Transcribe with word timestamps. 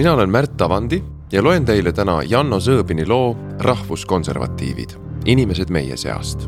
mina 0.00 0.12
olen 0.12 0.30
Märt 0.30 0.60
Avandi 0.60 1.02
ja 1.32 1.42
loen 1.44 1.64
teile 1.68 1.92
täna 1.92 2.22
Janno 2.24 2.56
Sõõbini 2.56 3.04
loo 3.04 3.34
Rahvuskonservatiivid, 3.60 4.94
inimesed 5.28 5.68
meie 5.68 5.96
seast. 6.00 6.46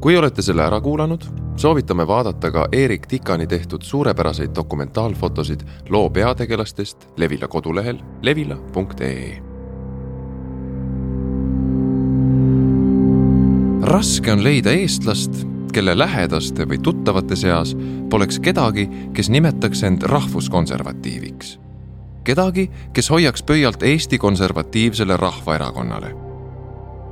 kui 0.00 0.14
olete 0.16 0.42
selle 0.42 0.62
ära 0.62 0.78
kuulanud, 0.80 1.24
soovitame 1.56 2.06
vaadata 2.06 2.50
ka 2.54 2.68
Erik 2.72 3.06
Tikani 3.06 3.46
tehtud 3.46 3.82
suurepäraseid 3.82 4.54
dokumentaalfotosid 4.54 5.66
loo 5.88 6.10
peategelastest 6.10 7.08
Levila 7.16 7.48
kodulehel 7.48 7.98
levila.ee. 8.22 9.42
raske 13.82 14.32
on 14.32 14.44
leida 14.44 14.70
eestlast, 14.70 15.46
kelle 15.72 15.98
lähedaste 15.98 16.62
või 16.68 16.78
tuttavate 16.78 17.36
seas 17.36 17.76
poleks 18.10 18.38
kedagi, 18.38 18.88
kes 19.12 19.30
nimetaks 19.30 19.82
end 19.82 20.02
rahvuskonservatiiviks. 20.02 21.65
Kedagi, 22.26 22.70
kes 22.92 23.10
hoiaks 23.10 23.42
pöialt 23.42 23.82
Eesti 23.82 24.18
Konservatiivsele 24.18 25.16
Rahvaerakonnale. 25.16 26.14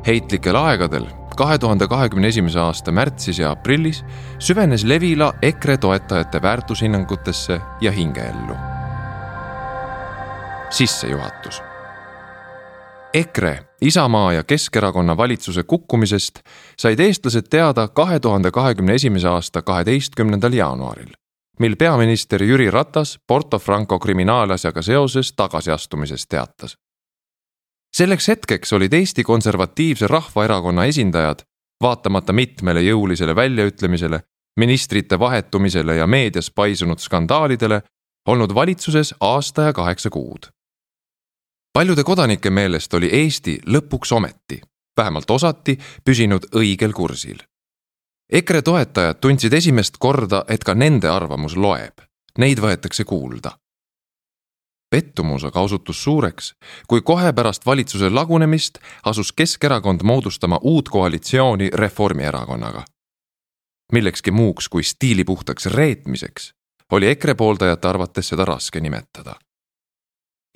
heitlikel 0.06 0.56
aegadel, 0.56 1.06
kahe 1.36 1.58
tuhande 1.58 1.88
kahekümne 1.88 2.28
esimese 2.28 2.60
aasta 2.60 2.92
märtsis 2.92 3.38
ja 3.38 3.50
aprillis, 3.50 4.04
süvenes 4.38 4.84
Levila 4.84 5.32
EKRE 5.42 5.76
toetajate 5.76 6.42
väärtushinnangutesse 6.42 7.60
ja 7.80 7.92
hingeellu. 7.92 8.56
sissejuhatus 10.70 11.62
EKRE, 13.14 13.58
Isamaa 13.80 14.32
ja 14.32 14.44
Keskerakonna 14.44 15.16
valitsuse 15.16 15.62
kukkumisest 15.62 16.40
said 16.78 16.98
eestlased 16.98 17.46
teada 17.50 17.88
kahe 17.88 18.20
tuhande 18.20 18.50
kahekümne 18.50 18.94
esimese 18.94 19.28
aasta 19.28 19.62
kaheteistkümnendal 19.62 20.52
jaanuaril, 20.52 21.12
mil 21.58 21.76
peaminister 21.76 22.42
Jüri 22.42 22.70
Ratas 22.70 23.18
Porto 23.26 23.58
Franco 23.58 23.98
kriminaalasjaga 23.98 24.82
seoses 24.82 25.32
tagasiastumisest 25.32 26.28
teatas. 26.28 26.76
selleks 27.96 28.28
hetkeks 28.28 28.72
olid 28.72 28.92
Eesti 28.92 29.22
Konservatiivse 29.22 30.06
Rahvaerakonna 30.06 30.84
esindajad, 30.84 31.42
vaatamata 31.82 32.32
mitmele 32.32 32.82
jõulisele 32.82 33.36
väljaütlemisele, 33.36 34.20
ministrite 34.60 35.18
vahetumisele 35.18 35.96
ja 35.96 36.06
meedias 36.06 36.50
paisunud 36.50 36.98
skandaalidele, 36.98 37.82
olnud 38.28 38.54
valitsuses 38.54 39.14
aasta 39.20 39.62
ja 39.62 39.72
kaheksa 39.72 40.10
kuud 40.10 40.54
paljude 41.74 42.04
kodanike 42.04 42.50
meelest 42.50 42.94
oli 42.94 43.08
Eesti 43.12 43.58
lõpuks 43.66 44.14
ometi, 44.14 44.60
vähemalt 44.96 45.30
osati, 45.30 45.74
püsinud 46.04 46.46
õigel 46.54 46.94
kursil. 46.94 47.42
EKRE 48.32 48.62
toetajad 48.62 49.20
tundsid 49.20 49.52
esimest 49.52 49.96
korda, 49.98 50.44
et 50.48 50.64
ka 50.64 50.74
nende 50.74 51.08
arvamus 51.08 51.56
loeb, 51.56 52.00
neid 52.38 52.58
võetakse 52.58 53.04
kuulda. 53.04 53.58
pettumus 54.90 55.44
aga 55.44 55.60
osutus 55.60 56.02
suureks, 56.02 56.52
kui 56.88 57.02
kohe 57.02 57.32
pärast 57.32 57.66
valitsuse 57.66 58.10
lagunemist 58.10 58.78
asus 59.04 59.32
Keskerakond 59.32 60.02
moodustama 60.02 60.58
uut 60.62 60.88
koalitsiooni 60.88 61.70
Reformierakonnaga. 61.74 62.84
millekski 63.92 64.30
muuks 64.30 64.68
kui 64.68 64.82
stiilipuhtaks 64.82 65.66
reetmiseks 65.66 66.52
oli 66.92 67.06
EKRE 67.06 67.34
pooldajate 67.34 67.88
arvates 67.88 68.28
seda 68.28 68.44
raske 68.44 68.80
nimetada 68.80 69.34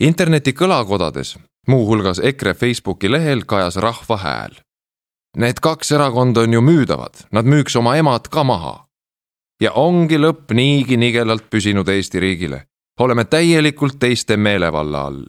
interneti 0.00 0.52
kõlakodades, 0.52 1.36
muuhulgas 1.66 2.20
EKRE 2.22 2.54
Facebooki 2.54 3.10
lehel 3.10 3.44
kajas 3.46 3.76
rahva 3.76 4.16
hääl. 4.16 4.58
Need 5.36 5.60
kaks 5.60 5.92
erakonda 5.92 6.40
on 6.40 6.52
ju 6.52 6.60
müüdavad, 6.64 7.26
nad 7.32 7.44
müüks 7.44 7.76
oma 7.76 7.96
emad 7.96 8.28
ka 8.32 8.44
maha. 8.44 8.88
ja 9.60 9.72
ongi 9.74 10.14
lõpp 10.18 10.54
niigi 10.54 10.96
nigelalt 10.96 11.50
püsinud 11.50 11.88
Eesti 11.88 12.20
riigile. 12.20 12.66
oleme 13.00 13.24
täielikult 13.24 13.98
teiste 13.98 14.36
meelevalla 14.36 15.02
all. 15.06 15.26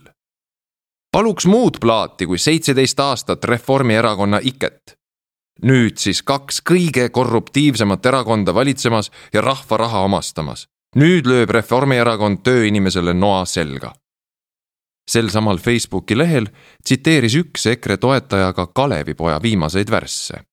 paluks 1.12 1.46
muud 1.46 1.80
plaati 1.82 2.26
kui 2.26 2.38
seitseteist 2.38 3.00
aastat 3.00 3.44
Reformierakonna 3.44 4.40
iket. 4.44 4.98
nüüd 5.64 5.98
siis 5.98 6.24
kaks 6.24 6.62
kõige 6.62 7.10
korruptiivsemat 7.10 8.06
erakonda 8.06 8.54
valitsemas 8.54 9.12
ja 9.34 9.42
rahva 9.42 9.78
raha 9.78 10.00
omastamas. 10.00 10.68
nüüd 10.96 11.26
lööb 11.26 11.50
Reformierakond 11.50 12.40
tööinimesele 12.44 13.14
noa 13.14 13.46
selga 13.46 13.94
sel 15.10 15.30
samal 15.34 15.58
Facebooki 15.58 16.18
lehel 16.18 16.48
tsiteeris 16.84 17.36
üks 17.42 17.66
EKRE 17.74 17.98
toetaja 17.98 18.54
ka 18.54 18.68
Kalevipoja 18.68 19.42
viimaseid 19.42 19.92
värsse. 19.92 20.44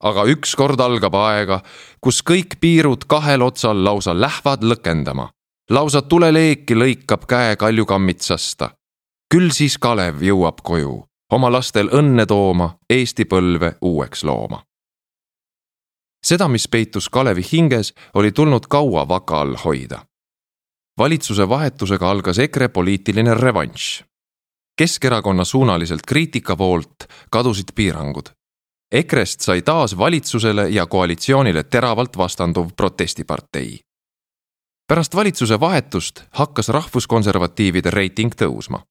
aga 0.00 0.24
ükskord 0.32 0.80
algab 0.80 1.14
aega, 1.14 1.58
kus 2.00 2.22
kõik 2.24 2.56
piirud 2.60 3.04
kahel 3.04 3.42
otsal 3.42 3.84
lausa 3.84 4.14
lähevad 4.20 4.64
lõkendama. 4.64 5.28
lausa 5.70 6.02
tuleleeki 6.02 6.74
lõikab 6.74 7.26
käe 7.26 7.56
kaljukammitsasta. 7.56 8.70
küll 9.34 9.50
siis 9.50 9.78
Kalev 9.78 10.20
jõuab 10.22 10.60
koju 10.62 11.04
oma 11.30 11.52
lastel 11.52 11.88
õnne 11.88 12.26
tooma, 12.26 12.74
Eesti 12.90 13.24
põlve 13.24 13.74
uueks 13.80 14.24
looma. 14.24 14.62
seda, 16.26 16.48
mis 16.48 16.68
peitus 16.68 17.08
Kalevi 17.08 17.42
hinges, 17.52 17.94
oli 18.14 18.32
tulnud 18.32 18.66
kaua 18.68 19.08
vaka 19.08 19.40
all 19.40 19.56
hoida 19.64 20.09
valitsuse 21.00 21.48
vahetusega 21.48 22.10
algas 22.10 22.38
EKRE 22.38 22.68
poliitiline 22.68 23.34
revanš. 23.34 24.04
Keskerakonna 24.76 25.44
suunaliselt 25.44 26.04
kriitika 26.08 26.56
poolt 26.56 27.08
kadusid 27.30 27.72
piirangud. 27.74 28.28
EKRE-st 28.92 29.40
sai 29.40 29.62
taas 29.62 29.98
valitsusele 29.98 30.68
ja 30.68 30.86
koalitsioonile 30.86 31.62
teravalt 31.62 32.16
vastanduv 32.16 32.68
protestipartei. 32.76 33.80
pärast 34.88 35.14
valitsuse 35.14 35.60
vahetust 35.60 36.22
hakkas 36.30 36.68
rahvuskonservatiivide 36.68 37.90
reiting 37.90 38.32
tõusma 38.42 38.82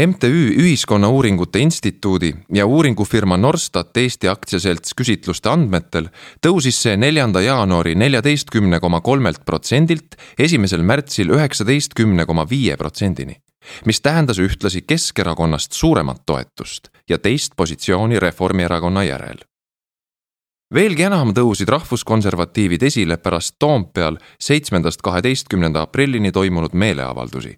MTÜ 0.00 0.54
Ühiskonnauuringute 0.58 1.58
Instituudi 1.58 2.34
ja 2.52 2.66
uuringufirma 2.66 3.36
Norstat 3.36 3.96
Eesti 3.96 4.26
aktsiaselts 4.28 4.90
küsitluste 4.98 5.52
andmetel 5.52 6.08
tõusis 6.42 6.80
see 6.82 6.96
neljanda 6.98 7.38
jaanuari 7.44 7.92
neljateistkümne 7.94 8.80
koma 8.82 8.98
kolmelt 9.06 9.44
protsendilt 9.46 10.16
esimesel 10.38 10.82
märtsil 10.82 11.30
üheksateistkümne 11.36 12.26
koma 12.26 12.42
viie 12.50 12.74
protsendini, 12.76 13.36
mis 13.86 14.02
tähendas 14.02 14.40
ühtlasi 14.42 14.82
Keskerakonnast 14.82 15.78
suuremat 15.78 16.24
toetust 16.26 16.90
ja 17.08 17.18
teist 17.18 17.54
positsiooni 17.56 18.18
Reformierakonna 18.18 19.04
järel. 19.06 19.44
Veelgi 20.74 21.06
enam 21.06 21.30
tõusid 21.38 21.70
rahvuskonservatiivid 21.70 22.82
esile 22.82 23.20
pärast 23.22 23.60
Toompeal 23.62 24.18
seitsmendast 24.42 25.06
kaheteistkümnenda 25.06 25.86
aprillini 25.86 26.34
toimunud 26.34 26.74
meeleavaldusi 26.74 27.54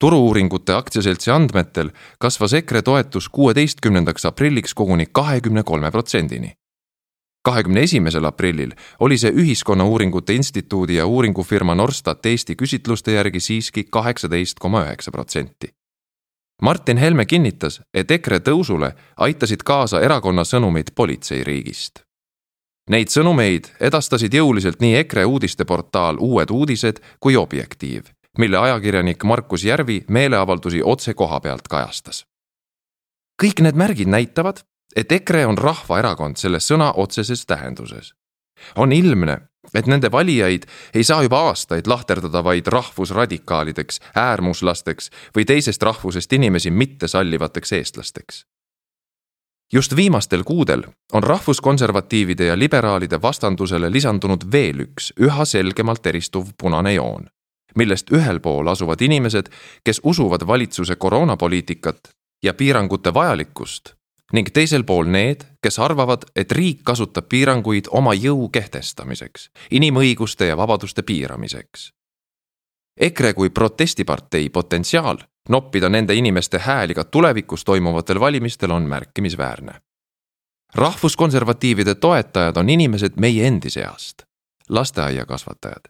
turu-uuringute 0.00 0.74
aktsiaseltsi 0.74 1.30
andmetel 1.30 1.90
kasvas 2.18 2.52
EKRE 2.52 2.82
toetus 2.82 3.28
kuueteistkümnendaks 3.28 4.24
aprilliks 4.24 4.74
koguni 4.74 5.06
kahekümne 5.12 5.62
kolme 5.62 5.90
protsendini. 5.90 6.52
kahekümne 7.42 7.80
esimesel 7.80 8.24
aprillil 8.24 8.70
oli 9.00 9.18
see 9.18 9.30
Ühiskonnauuringute 9.30 10.34
Instituudi 10.34 10.94
ja 10.94 11.06
uuringufirma 11.06 11.74
Norstat 11.74 12.26
Eesti 12.26 12.56
küsitluste 12.56 13.12
järgi 13.12 13.40
siiski 13.40 13.84
kaheksateist 13.84 14.58
koma 14.58 14.84
üheksa 14.84 15.10
protsenti. 15.10 15.68
Martin 16.62 16.96
Helme 16.96 17.26
kinnitas, 17.26 17.80
et 17.94 18.10
EKRE 18.10 18.38
tõusule 18.38 18.92
aitasid 19.16 19.62
kaasa 19.64 20.00
erakonna 20.00 20.44
sõnumid 20.44 20.94
politseiriigist. 20.94 22.00
Neid 22.90 23.08
sõnumeid 23.08 23.68
edastasid 23.80 24.34
jõuliselt 24.34 24.80
nii 24.80 24.96
EKRE 24.96 25.24
uudisteportaal 25.24 26.16
Uued 26.20 26.50
uudised 26.50 27.00
kui 27.20 27.36
Objektiiv 27.36 28.04
mille 28.38 28.58
ajakirjanik 28.58 29.24
Markus 29.24 29.64
Järvi 29.64 30.04
meeleavaldusi 30.08 30.82
otse 30.84 31.14
koha 31.14 31.40
pealt 31.40 31.68
kajastas. 31.68 32.26
kõik 33.42 33.62
need 33.62 33.74
märgid 33.74 34.08
näitavad, 34.08 34.62
et 34.96 35.12
EKRE 35.12 35.46
on 35.46 35.58
rahvaerakond 35.58 36.36
selle 36.36 36.58
sõna 36.58 36.92
otseses 36.96 37.46
tähenduses. 37.46 38.14
on 38.76 38.92
ilmne, 38.92 39.38
et 39.74 39.86
nende 39.86 40.10
valijaid 40.12 40.66
ei 40.94 41.04
saa 41.04 41.22
juba 41.22 41.40
aastaid 41.40 41.86
lahterdada 41.86 42.44
vaid 42.44 42.66
rahvusradikaalideks, 42.66 44.00
äärmuslasteks 44.14 45.10
või 45.36 45.44
teisest 45.44 45.82
rahvusest 45.82 46.32
inimesi 46.32 46.70
mitte 46.70 47.08
sallivateks 47.08 47.72
eestlasteks 47.72 48.46
just 49.72 49.96
viimastel 49.96 50.42
kuudel 50.44 50.82
on 51.12 51.22
rahvuskonservatiivide 51.22 52.44
ja 52.44 52.58
liberaalide 52.58 53.22
vastandusele 53.22 53.92
lisandunud 53.92 54.44
veel 54.52 54.80
üks 54.86 55.12
üha 55.20 55.44
selgemalt 55.44 56.06
eristuv 56.06 56.52
punane 56.58 56.94
joon 56.94 57.26
millest 57.76 58.12
ühel 58.12 58.40
pool 58.40 58.68
asuvad 58.68 59.00
inimesed, 59.00 59.50
kes 59.84 60.00
usuvad 60.04 60.46
valitsuse 60.46 60.96
koroonapoliitikat 60.96 62.08
ja 62.42 62.54
piirangute 62.54 63.14
vajalikkust 63.14 63.94
ning 64.32 64.48
teisel 64.50 64.82
pool 64.84 65.06
need, 65.06 65.44
kes 65.62 65.78
arvavad, 65.78 66.24
et 66.36 66.52
riik 66.52 66.80
kasutab 66.84 67.28
piiranguid 67.28 67.90
oma 67.90 68.14
jõu 68.14 68.48
kehtestamiseks, 68.48 69.50
inimõiguste 69.70 70.48
ja 70.48 70.56
vabaduste 70.56 71.02
piiramiseks. 71.02 71.92
EKRE 73.00 73.32
kui 73.34 73.50
protestipartei 73.50 74.50
potentsiaal 74.50 75.18
noppida 75.48 75.88
nende 75.88 76.14
inimeste 76.14 76.58
hääli 76.58 76.94
ka 76.94 77.04
tulevikus 77.04 77.64
toimuvatel 77.64 78.20
valimistel 78.20 78.70
on 78.70 78.82
märkimisväärne. 78.82 79.74
rahvuskonservatiivide 80.74 81.94
toetajad 81.94 82.56
on 82.56 82.70
inimesed 82.70 83.12
meie 83.16 83.46
endi 83.46 83.70
seast, 83.70 84.22
lasteaiakasvatajad, 84.68 85.84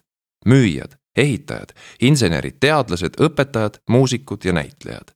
müüjad, 0.47 0.97
ehitajad, 1.17 1.75
insenerid, 2.01 2.57
teadlased, 2.61 3.21
õpetajad, 3.21 3.81
muusikud 3.89 4.45
ja 4.45 4.53
näitlejad. 4.53 5.13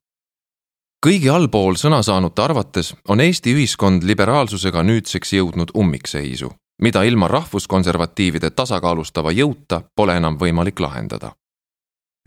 kõigi 1.07 1.29
allpool 1.31 1.75
sõna 1.79 2.03
saanute 2.03 2.43
arvates 2.43 2.95
on 3.09 3.21
Eesti 3.21 3.55
ühiskond 3.55 4.03
liberaalsusega 4.03 4.83
nüüdseks 4.83 5.33
jõudnud 5.33 5.71
ummikseisu, 5.77 6.53
mida 6.83 7.03
ilma 7.03 7.29
rahvuskonservatiivide 7.29 8.51
tasakaalustava 8.51 9.31
jõuta 9.33 9.83
pole 9.97 10.17
enam 10.17 10.39
võimalik 10.39 10.81
lahendada 10.81 11.33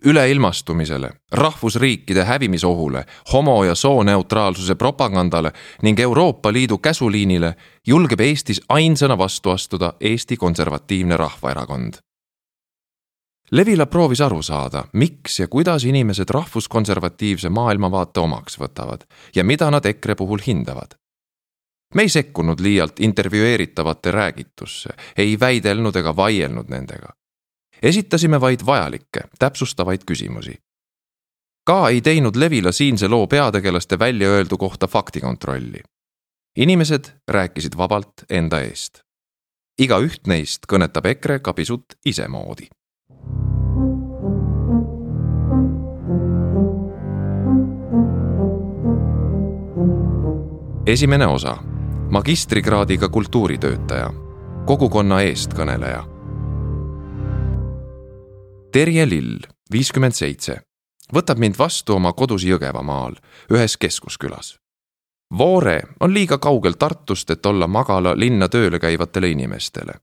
üleilmastumisele, 0.05 1.09
rahvusriikide 1.31 2.23
hävimisohule, 2.23 3.05
homo- 3.33 3.63
ja 3.63 3.75
sooneutraalsuse 3.75 4.75
propagandale 4.75 5.51
ning 5.81 5.99
Euroopa 5.99 6.53
Liidu 6.53 6.77
käsuliinile 6.77 7.55
julgeb 7.87 8.19
Eestis 8.19 8.61
ainsana 8.69 9.17
vastu 9.17 9.49
astuda 9.49 9.93
Eesti 10.01 10.37
Konservatiivne 10.37 11.17
Rahvaerakond. 11.17 11.93
Levila 13.51 13.85
proovis 13.85 14.21
aru 14.21 14.41
saada, 14.41 14.85
miks 14.93 15.39
ja 15.39 15.47
kuidas 15.47 15.83
inimesed 15.83 16.29
rahvuskonservatiivse 16.29 17.49
maailmavaate 17.49 18.19
omaks 18.19 18.55
võtavad 18.59 19.03
ja 19.35 19.43
mida 19.43 19.71
nad 19.71 19.85
EKRE 19.85 20.15
puhul 20.15 20.39
hindavad. 20.47 20.95
me 21.95 22.01
ei 22.01 22.09
sekkunud 22.09 22.59
liialt 22.59 22.99
intervjueeritavate 22.99 24.11
räägitusse, 24.11 24.89
ei 25.17 25.39
väidelnud 25.39 25.95
ega 25.95 26.15
vaielnud 26.15 26.69
nendega 26.69 27.11
esitasime 27.81 28.41
vaid 28.41 28.65
vajalikke, 28.65 29.21
täpsustavaid 29.39 30.01
küsimusi. 30.05 30.53
ka 31.65 31.89
ei 31.89 32.01
teinud 32.01 32.35
Levila 32.35 32.71
siinse 32.71 33.07
loo 33.07 33.27
peategelaste 33.27 33.99
väljaöeldu 33.99 34.57
kohta 34.57 34.87
faktikontrolli. 34.87 35.81
inimesed 36.55 37.05
rääkisid 37.27 37.77
vabalt 37.77 38.13
enda 38.29 38.61
eest. 38.61 39.01
igaüht 39.81 40.27
neist 40.27 40.65
kõnetab 40.73 41.05
EKRE 41.05 41.39
ka 41.39 41.53
pisut 41.53 41.85
isemoodi. 42.05 42.67
Esimene 50.85 51.27
osa, 51.27 51.57
magistrikraadiga 52.09 53.09
kultuuritöötaja, 53.09 54.13
kogukonna 54.65 55.21
eestkõneleja 55.21 56.03
Terje 58.71 59.09
Lill, 59.09 59.39
viiskümmend 59.71 60.15
seitse, 60.15 60.61
võtab 61.13 61.41
mind 61.43 61.57
vastu 61.59 61.97
oma 61.97 62.13
kodus 62.15 62.45
Jõgevamaal, 62.47 63.17
ühes 63.51 63.75
keskuskülas. 63.77 64.53
Voore 65.37 65.81
on 65.99 66.13
liiga 66.13 66.37
kaugel 66.37 66.77
Tartust, 66.79 67.29
et 67.29 67.45
olla 67.45 67.67
magala 67.67 68.13
linna 68.15 68.47
tööle 68.47 68.79
käivatele 68.79 69.29
inimestele. 69.29 69.93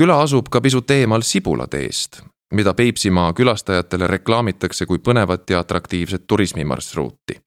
küla 0.00 0.22
asub 0.22 0.48
ka 0.48 0.60
pisut 0.60 0.90
eemal 0.90 1.22
Sibula 1.22 1.66
teest, 1.66 2.22
mida 2.54 2.74
Peipsimaa 2.74 3.32
külastajatele 3.32 4.06
reklaamitakse 4.06 4.86
kui 4.86 4.98
põnevat 4.98 5.50
ja 5.50 5.58
atraktiivset 5.58 6.26
turismimarsruuti. 6.26 7.40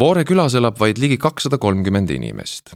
Voore 0.00 0.24
külas 0.24 0.54
elab 0.54 0.78
vaid 0.80 0.98
ligi 0.98 1.18
kakssada 1.20 1.58
kolmkümmend 1.58 2.10
inimest 2.10 2.72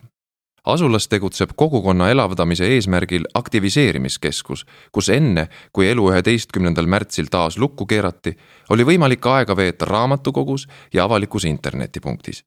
asulas 0.66 1.08
tegutseb 1.08 1.50
kogukonna 1.56 2.10
elavdamise 2.10 2.66
eesmärgil 2.66 3.24
aktiviseerimiskeskus, 3.34 4.66
kus 4.92 5.08
enne, 5.08 5.48
kui 5.72 5.88
elu 5.88 6.10
üheteistkümnendal 6.10 6.86
märtsil 6.90 7.30
taas 7.30 7.58
lukku 7.58 7.86
keerati, 7.86 8.34
oli 8.70 8.84
võimalik 8.84 9.26
aega 9.30 9.56
veeta 9.56 9.86
raamatukogus 9.86 10.66
ja 10.92 11.04
avalikus 11.04 11.44
internetipunktis. 11.44 12.44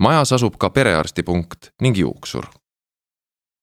majas 0.00 0.32
asub 0.32 0.56
ka 0.58 0.70
perearstipunkt 0.70 1.70
ning 1.82 1.98
juuksur. 1.98 2.46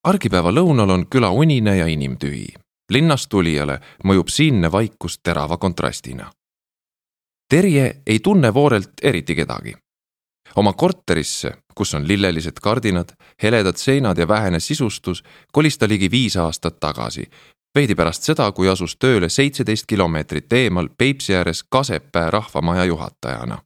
argipäeva 0.04 0.52
lõunal 0.52 0.92
on 0.92 1.08
küla 1.08 1.30
unine 1.30 1.78
ja 1.78 1.88
inimtühi. 1.88 2.48
linnast 2.92 3.30
tulijale 3.30 3.80
mõjub 4.04 4.30
siinne 4.30 4.72
vaikus 4.72 5.20
terava 5.20 5.58
kontrastina. 5.58 6.32
Terje 7.50 8.02
ei 8.06 8.20
tunne 8.20 8.54
Voorelt 8.54 8.94
eriti 9.02 9.36
kedagi 9.36 9.74
oma 10.58 10.74
korterisse, 10.74 11.52
kus 11.76 11.94
on 11.94 12.08
lillelised 12.08 12.58
kardinad, 12.62 13.14
heledad 13.44 13.78
seinad 13.78 14.18
ja 14.18 14.28
vähene 14.28 14.60
sisustus, 14.60 15.24
kolis 15.54 15.78
ta 15.78 15.88
ligi 15.88 16.12
viis 16.12 16.38
aastat 16.38 16.80
tagasi, 16.80 17.28
veidi 17.76 17.96
pärast 17.96 18.26
seda, 18.26 18.52
kui 18.52 18.70
asus 18.70 18.98
tööle 18.98 19.30
seitseteist 19.30 19.86
kilomeetrit 19.86 20.54
eemal 20.54 20.90
Peipsi 20.98 21.36
ääres 21.36 21.64
Kasepää 21.64 22.32
rahvamaja 22.32 22.86
juhatajana. 22.86 23.62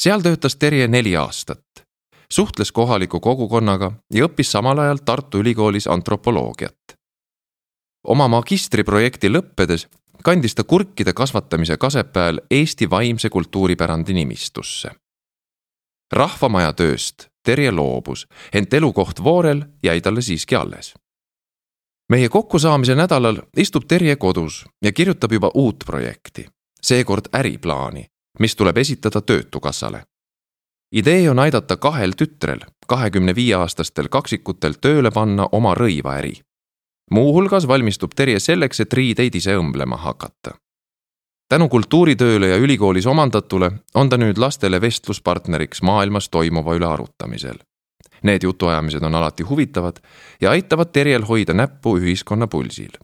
seal 0.00 0.20
töötas 0.20 0.56
Terje 0.56 0.88
neli 0.88 1.16
aastat, 1.16 1.86
suhtles 2.32 2.72
kohaliku 2.72 3.20
kogukonnaga 3.20 3.92
ja 4.14 4.26
õppis 4.26 4.50
samal 4.50 4.78
ajal 4.78 4.98
Tartu 5.04 5.38
Ülikoolis 5.38 5.86
antropoloogiat. 5.86 6.98
oma 8.08 8.28
magistriprojekti 8.28 9.28
lõppedes 9.28 9.86
kandis 10.24 10.54
ta 10.54 10.64
kurkide 10.64 11.12
kasvatamise 11.12 11.76
Kasepääl 11.76 12.40
Eesti 12.50 12.90
vaimse 12.90 13.28
kultuuripärandi 13.28 14.12
nimistusse 14.12 14.90
rahvamaja 16.12 16.72
tööst 16.72 17.28
Terje 17.42 17.72
loobus, 17.72 18.26
ent 18.54 18.74
elukoht 18.74 19.24
Voorel 19.24 19.64
jäi 19.82 20.00
talle 20.00 20.22
siiski 20.22 20.54
alles. 20.56 20.94
meie 22.12 22.28
kokkusaamise 22.28 22.94
nädalal 22.94 23.36
istub 23.56 23.84
Terje 23.88 24.16
kodus 24.16 24.66
ja 24.84 24.92
kirjutab 24.92 25.32
juba 25.32 25.50
uut 25.54 25.84
projekti, 25.86 26.46
seekord 26.82 27.24
äriplaani, 27.34 28.06
mis 28.38 28.56
tuleb 28.56 28.76
esitada 28.76 29.20
Töötukassale. 29.20 30.02
idee 30.92 31.30
on 31.30 31.38
aidata 31.38 31.76
kahel 31.76 32.12
tütrel, 32.12 32.60
kahekümne 32.86 33.34
viie 33.34 33.54
aastastel 33.54 34.08
kaksikutel 34.08 34.72
tööle 34.72 35.10
panna 35.10 35.48
oma 35.52 35.74
rõivaäri. 35.74 36.40
muuhulgas 37.10 37.68
valmistub 37.68 38.10
Terje 38.16 38.40
selleks, 38.40 38.80
et 38.80 38.92
riideid 38.92 39.34
ise 39.34 39.56
õmblema 39.56 39.96
hakata 39.96 40.62
tänu 41.52 41.68
kultuuritööle 41.68 42.48
ja 42.48 42.56
ülikoolis 42.56 43.06
omandatule 43.06 43.68
on 43.94 44.08
ta 44.08 44.16
nüüd 44.16 44.38
lastele 44.40 44.78
vestluspartneriks 44.80 45.82
maailmas 45.84 46.30
toimuva 46.32 46.78
üle 46.78 46.86
arutamisel. 46.88 47.58
Need 48.22 48.46
jutuajamised 48.46 49.04
on 49.04 49.14
alati 49.14 49.44
huvitavad 49.44 49.98
ja 50.40 50.50
aitavad 50.50 50.94
Terjel 50.96 51.26
hoida 51.28 51.52
näppu 51.52 51.98
ühiskonna 51.98 52.46
pulsil. 52.46 52.96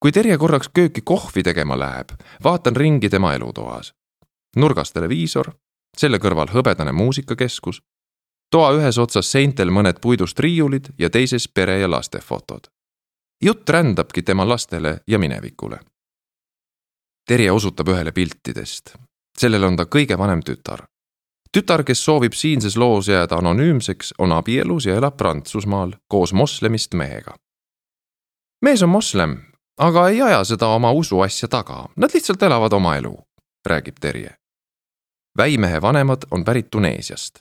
kui 0.00 0.12
Terje 0.12 0.38
korraks 0.38 0.68
kööki 0.68 1.00
kohvi 1.04 1.42
tegema 1.42 1.78
läheb, 1.78 2.14
vaatan 2.44 2.76
ringi 2.76 3.08
tema 3.08 3.34
elutoas. 3.34 3.92
nurgas 4.56 4.92
televiisor, 4.92 5.52
selle 5.96 6.18
kõrval 6.18 6.54
hõbedane 6.54 6.92
muusikakeskus, 6.92 7.82
toa 8.50 8.72
ühes 8.72 8.98
otsas 8.98 9.32
seintel 9.32 9.70
mõned 9.70 9.98
puidust 10.00 10.38
riiulid 10.38 10.94
ja 10.98 11.10
teises 11.10 11.48
pere 11.48 11.78
ja 11.78 11.90
laste 11.90 12.18
fotod. 12.18 12.70
jutt 13.42 13.68
rändabki 13.68 14.22
tema 14.22 14.48
lastele 14.48 15.00
ja 15.06 15.18
minevikule 15.18 15.80
Terje 17.30 17.52
osutab 17.52 17.88
ühele 17.88 18.10
piltidest. 18.12 18.96
sellel 19.38 19.64
on 19.64 19.76
ta 19.76 19.84
kõige 19.86 20.16
vanem 20.18 20.40
tütar. 20.42 20.80
tütar, 21.54 21.84
kes 21.84 22.04
soovib 22.04 22.32
siinses 22.32 22.76
loos 22.76 23.08
jääda 23.08 23.36
anonüümseks, 23.36 24.14
on 24.18 24.32
abielus 24.32 24.86
ja 24.86 24.96
elab 24.96 25.16
Prantsusmaal 25.16 25.92
koos 26.08 26.32
moslemist 26.32 26.94
mehega. 26.94 27.34
mees 28.64 28.82
on 28.82 28.88
moslem, 28.88 29.36
aga 29.78 30.08
ei 30.08 30.22
aja 30.22 30.44
seda 30.44 30.66
oma 30.66 30.90
usuasja 30.92 31.48
taga, 31.48 31.88
nad 31.96 32.10
lihtsalt 32.14 32.42
elavad 32.42 32.72
oma 32.72 32.96
elu, 32.96 33.14
räägib 33.66 34.00
Terje. 34.00 34.34
väimehe 35.38 35.82
vanemad 35.82 36.26
on 36.30 36.44
pärit 36.44 36.70
Tuneesiast. 36.70 37.38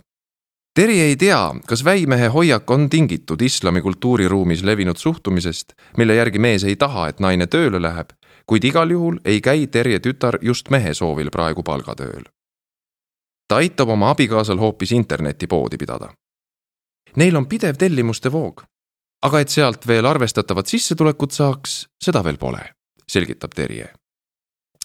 Terje 0.76 1.04
ei 1.04 1.16
tea, 1.16 1.56
kas 1.68 1.86
väimehe 1.86 2.28
hoiak 2.28 2.72
on 2.72 2.90
tingitud 2.90 3.42
islami 3.42 3.82
kultuuriruumis 3.82 4.64
levinud 4.64 4.98
suhtumisest, 4.98 5.74
mille 5.98 6.16
järgi 6.16 6.40
mees 6.40 6.64
ei 6.64 6.76
taha, 6.76 7.08
et 7.08 7.20
naine 7.20 7.48
tööle 7.48 7.82
läheb 7.82 8.19
kuid 8.50 8.66
igal 8.66 8.90
juhul 8.90 9.20
ei 9.26 9.42
käi 9.46 9.68
Terje 9.68 10.00
tütar 10.02 10.40
just 10.42 10.72
mehe 10.74 10.94
soovil 10.94 11.30
praegu 11.30 11.64
palgatööl. 11.64 12.26
ta 13.50 13.62
aitab 13.62 13.90
oma 13.90 14.10
abikaasal 14.14 14.58
hoopis 14.58 14.92
internetipoodi 14.92 15.78
pidada. 15.78 16.10
Neil 17.18 17.36
on 17.36 17.46
pidev 17.50 17.78
tellimuste 17.78 18.32
voog, 18.32 18.64
aga 19.26 19.40
et 19.40 19.50
sealt 19.50 19.88
veel 19.88 20.06
arvestatavat 20.06 20.68
sissetulekut 20.68 21.32
saaks, 21.32 21.88
seda 22.02 22.24
veel 22.24 22.38
pole, 22.38 22.62
selgitab 23.08 23.54
Terje 23.54 23.94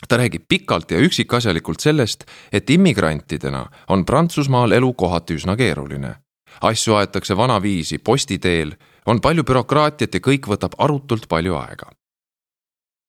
ta 0.08 0.18
räägib 0.20 0.42
pikalt 0.48 0.90
ja 0.90 0.98
üksikasjalikult 1.00 1.80
sellest, 1.80 2.24
et 2.52 2.70
immigrantidena 2.70 3.62
on 3.88 4.04
Prantsusmaal 4.04 4.72
elu 4.76 4.92
kohati 4.92 5.34
üsna 5.40 5.56
keeruline. 5.56 6.14
asju 6.60 6.94
aetakse 6.94 7.36
vanaviisi 7.36 7.98
posti 7.98 8.38
teel, 8.38 8.74
on 9.06 9.20
palju 9.20 9.44
bürokraatiat 9.44 10.14
ja 10.14 10.20
kõik 10.20 10.48
võtab 10.52 10.76
arutult 10.78 11.28
palju 11.28 11.56
aega 11.56 11.88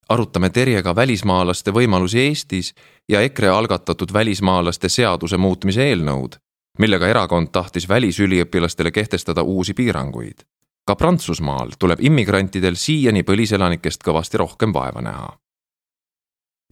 arutame 0.10 0.50
Terjega 0.50 0.96
välismaalaste 0.96 1.72
võimalusi 1.72 2.20
Eestis 2.20 2.74
ja 3.10 3.22
EKRE 3.22 3.50
algatatud 3.50 4.14
välismaalaste 4.14 4.90
seaduse 4.90 5.38
muutmise 5.38 5.88
eelnõud, 5.90 6.38
millega 6.80 7.08
erakond 7.08 7.52
tahtis 7.52 7.90
välisüliõpilastele 7.90 8.92
kehtestada 8.92 9.44
uusi 9.44 9.74
piiranguid. 9.74 10.46
ka 10.86 10.96
Prantsusmaal 10.96 11.72
tuleb 11.80 12.00
immigrantidel 12.00 12.76
siiani 12.76 13.24
põliselanikest 13.24 14.04
kõvasti 14.04 14.38
rohkem 14.38 14.74
vaeva 14.74 15.02
näha. 15.02 15.38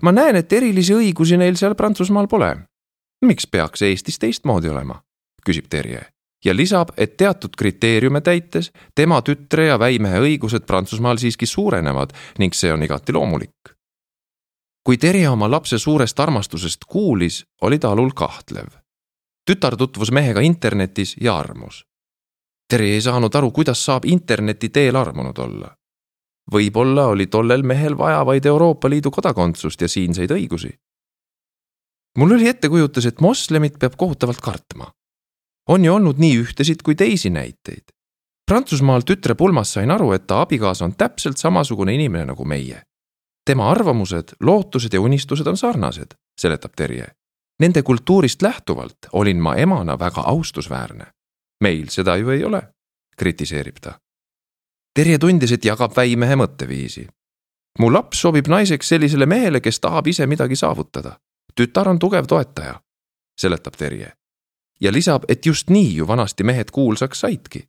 ma 0.02 0.12
näen, 0.12 0.36
et 0.36 0.54
erilisi 0.54 0.94
õigusi 0.94 1.38
neil 1.38 1.56
seal 1.56 1.76
Prantsusmaal 1.76 2.28
pole. 2.28 2.58
miks 3.22 3.48
peaks 3.48 3.82
Eestis 3.82 4.20
teistmoodi 4.20 4.70
olema? 4.70 5.02
küsib 5.46 5.66
Terje 5.70 6.13
ja 6.44 6.56
lisab, 6.56 6.90
et 6.98 7.18
teatud 7.18 7.56
kriteeriume 7.58 8.22
täites 8.22 8.72
tema 8.96 9.22
tütre 9.22 9.68
ja 9.68 9.80
väimehe 9.80 10.20
õigused 10.20 10.66
Prantsusmaal 10.68 11.18
siiski 11.18 11.46
suurenevad 11.46 12.14
ning 12.40 12.54
see 12.54 12.74
on 12.74 12.84
igati 12.84 13.14
loomulik. 13.14 13.76
kui 14.84 14.98
Terje 14.98 15.30
oma 15.30 15.52
lapse 15.52 15.78
suurest 15.80 16.20
armastusest 16.20 16.86
kuulis, 16.88 17.46
oli 17.62 17.80
ta 17.80 17.92
alul 17.92 18.12
kahtlev. 18.12 18.68
tütar 19.50 19.78
tutvus 19.78 20.12
mehega 20.12 20.42
internetis 20.42 21.16
ja 21.22 21.38
armus. 21.38 21.86
Terje 22.70 22.94
ei 22.94 23.02
saanud 23.02 23.36
aru, 23.36 23.52
kuidas 23.52 23.86
saab 23.86 24.06
interneti 24.06 24.70
teel 24.70 24.96
armunud 24.96 25.38
olla. 25.38 25.76
võib-olla 26.54 27.06
oli 27.06 27.28
tollel 27.28 27.64
mehel 27.64 27.98
vaja 27.98 28.26
vaid 28.26 28.46
Euroopa 28.46 28.90
Liidu 28.90 29.12
kodakondsust 29.12 29.82
ja 29.82 29.88
siinseid 29.88 30.32
õigusi. 30.32 30.74
mul 32.18 32.32
oli 32.32 32.48
ettekujutus, 32.48 33.06
et 33.06 33.22
moslemit 33.22 33.80
peab 33.80 33.96
kohutavalt 33.98 34.42
kartma 34.42 34.92
on 35.68 35.86
ju 35.86 35.94
olnud 35.94 36.20
nii 36.20 36.38
ühtesid 36.44 36.84
kui 36.84 36.96
teisi 36.96 37.30
näiteid. 37.30 37.84
Prantsusmaal 38.46 39.02
tütre 39.08 39.36
pulmas 39.36 39.74
sain 39.74 39.92
aru, 39.92 40.12
et 40.12 40.28
ta 40.28 40.42
abikaasa 40.42 40.86
on 40.86 40.96
täpselt 40.96 41.38
samasugune 41.38 41.94
inimene 41.94 42.26
nagu 42.26 42.46
meie. 42.46 42.82
tema 43.46 43.72
arvamused, 43.72 44.36
lootused 44.40 44.94
ja 44.94 45.02
unistused 45.02 45.48
on 45.48 45.58
sarnased, 45.58 46.14
seletab 46.42 46.72
Terje. 46.76 47.08
Nende 47.60 47.82
kultuurist 47.82 48.42
lähtuvalt 48.42 48.98
olin 49.12 49.38
ma 49.38 49.56
emana 49.56 50.00
väga 50.00 50.22
austusväärne. 50.22 51.06
meil 51.64 51.88
seda 51.90 52.16
ju 52.18 52.30
ei 52.30 52.44
ole, 52.44 52.62
kritiseerib 53.18 53.76
ta. 53.82 54.00
Terje 54.96 55.18
tundis, 55.18 55.52
et 55.52 55.66
jagab 55.66 55.96
väimehe 55.96 56.36
mõtteviisi. 56.36 57.08
mu 57.80 57.94
laps 57.94 58.22
sobib 58.22 58.48
naiseks 58.48 58.88
sellisele 58.88 59.26
mehele, 59.26 59.62
kes 59.62 59.80
tahab 59.80 60.08
ise 60.08 60.28
midagi 60.28 60.56
saavutada. 60.56 61.20
tütar 61.62 61.88
on 61.88 62.00
tugev 62.00 62.28
toetaja, 62.28 62.82
seletab 63.38 63.76
Terje 63.76 64.14
ja 64.84 64.92
lisab, 64.92 65.24
et 65.28 65.46
just 65.46 65.70
nii 65.70 65.96
ju 65.96 66.08
vanasti 66.08 66.44
mehed 66.44 66.72
kuulsaks 66.72 67.20
saidki. 67.20 67.68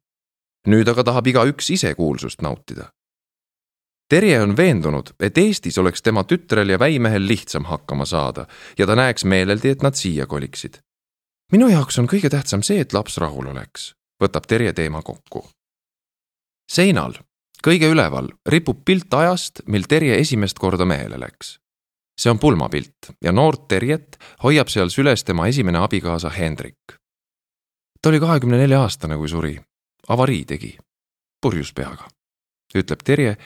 nüüd 0.68 0.88
aga 0.88 1.02
tahab 1.04 1.26
igaüks 1.28 1.66
ise 1.70 1.90
kuulsust 1.94 2.40
nautida. 2.42 2.86
Terje 4.08 4.38
on 4.40 4.54
veendunud, 4.56 5.10
et 5.20 5.38
Eestis 5.38 5.76
oleks 5.78 6.02
tema 6.02 6.22
tütrel 6.24 6.72
ja 6.72 6.78
väimehel 6.78 7.26
lihtsam 7.26 7.64
hakkama 7.68 8.04
saada 8.04 8.46
ja 8.78 8.86
ta 8.86 8.96
näeks 8.96 9.24
meeleldi, 9.24 9.68
et 9.68 9.82
nad 9.82 9.94
siia 9.94 10.26
koliksid. 10.26 10.78
minu 11.52 11.68
jaoks 11.68 11.98
on 11.98 12.08
kõige 12.08 12.30
tähtsam 12.30 12.62
see, 12.62 12.80
et 12.80 12.92
laps 12.92 13.18
rahul 13.18 13.46
oleks, 13.52 13.92
võtab 14.22 14.46
Terje 14.48 14.72
teema 14.72 15.02
kokku. 15.02 15.48
seinal, 16.72 17.14
kõige 17.66 17.92
üleval, 17.92 18.32
ripub 18.46 18.84
pilt 18.84 19.14
ajast, 19.14 19.62
mil 19.66 19.84
Terje 19.88 20.18
esimest 20.18 20.58
korda 20.58 20.84
mehele 20.84 21.20
läks 21.20 21.58
see 22.20 22.30
on 22.30 22.38
pulmapilt 22.38 23.10
ja 23.22 23.32
noort 23.32 23.68
Terjet 23.68 24.18
hoiab 24.42 24.70
seal 24.72 24.90
süles 24.90 25.24
tema 25.24 25.46
esimene 25.50 25.78
abikaasa 25.82 26.30
Hendrik. 26.30 26.96
Ta 28.04 28.08
oli 28.08 28.20
kahekümne 28.20 28.58
nelja 28.58 28.82
aastane, 28.82 29.16
kui 29.16 29.28
suri. 29.28 29.60
avarii 30.08 30.44
tegi, 30.44 30.76
purjus 31.40 31.72
peaga, 31.72 32.04
ütleb 32.76 33.00
Terje 33.04 33.36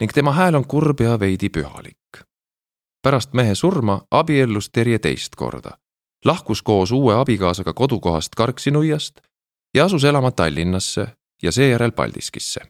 ning 0.00 0.12
tema 0.14 0.32
hääl 0.32 0.54
on 0.54 0.64
kurb 0.64 1.00
ja 1.00 1.18
veidi 1.20 1.48
pühalik. 1.48 2.22
pärast 3.02 3.32
mehe 3.32 3.54
surma 3.54 4.00
abiellus 4.10 4.70
Terje 4.70 4.98
teist 4.98 5.34
korda, 5.34 5.70
lahkus 6.24 6.62
koos 6.62 6.92
uue 6.92 7.14
abikaasaga 7.14 7.72
kodukohast 7.72 8.34
Karksi-Nuiast 8.36 9.20
ja 9.74 9.84
asus 9.84 10.04
elama 10.04 10.30
Tallinnasse 10.30 11.06
ja 11.42 11.52
seejärel 11.52 11.92
Paldiskisse 11.92 12.60